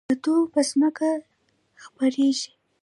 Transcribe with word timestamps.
کدو 0.07 0.35
په 0.53 0.59
ځمکه 0.69 1.09
خپریږي 1.83 2.49